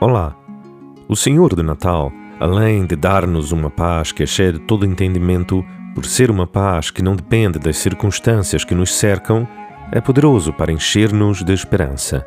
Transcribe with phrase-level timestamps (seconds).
[0.00, 0.34] Olá!
[1.06, 5.62] O Senhor do Natal, além de dar-nos uma paz que excede todo entendimento,
[5.94, 9.46] por ser uma paz que não depende das circunstâncias que nos cercam,
[9.92, 12.26] é poderoso para encher-nos de esperança.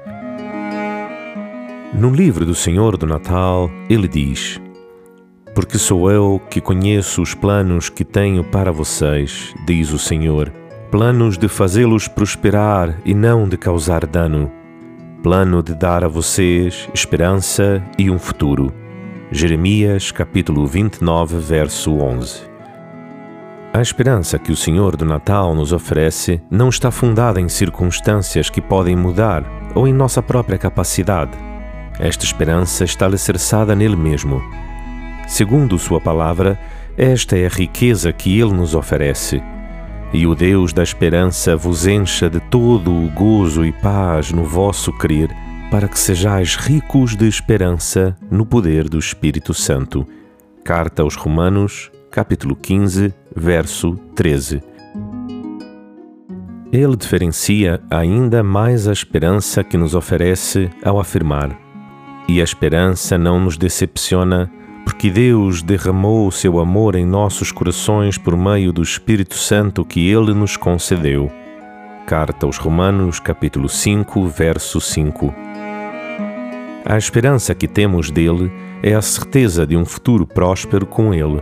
[1.95, 4.61] No livro do Senhor do Natal, ele diz:
[5.55, 10.53] Porque sou eu que conheço os planos que tenho para vocês, diz o Senhor,
[10.91, 14.62] planos de fazê-los prosperar e não de causar dano
[15.23, 18.73] plano de dar a vocês esperança e um futuro.
[19.31, 22.41] Jeremias capítulo 29, verso 11.
[23.73, 28.59] A esperança que o Senhor do Natal nos oferece não está fundada em circunstâncias que
[28.59, 31.31] podem mudar ou em nossa própria capacidade.
[31.97, 34.41] Esta esperança está alicerçada nele mesmo.
[35.25, 36.59] Segundo Sua palavra,
[36.97, 39.41] esta é a riqueza que Ele nos oferece
[40.13, 44.93] e o Deus da esperança vos encha de todo o gozo e paz no vosso
[44.93, 45.35] crer,
[45.71, 50.07] para que sejais ricos de esperança no poder do Espírito Santo.
[50.63, 54.61] Carta aos Romanos, capítulo 15, verso 13.
[56.71, 61.57] Ele diferencia ainda mais a esperança que nos oferece ao afirmar:
[62.27, 64.49] E a esperança não nos decepciona
[64.83, 70.09] porque Deus derramou o seu amor em nossos corações por meio do Espírito Santo que
[70.09, 71.31] ele nos concedeu.
[72.05, 75.33] Carta aos Romanos, capítulo 5, verso 5.
[76.85, 81.41] A esperança que temos dele é a certeza de um futuro próspero com ele.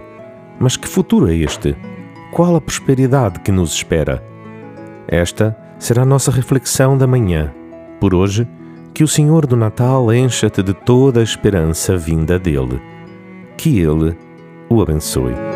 [0.60, 1.76] Mas que futuro é este?
[2.32, 4.24] Qual a prosperidade que nos espera?
[5.08, 7.52] Esta será a nossa reflexão da manhã.
[8.00, 8.48] Por hoje,
[8.94, 12.80] que o Senhor do Natal encha-te de toda a esperança vinda dele
[13.62, 14.18] que Ele
[14.70, 15.51] o abençoe.